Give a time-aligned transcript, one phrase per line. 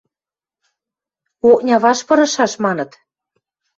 [1.49, 2.91] Окня вашт пырышаш!– маныт.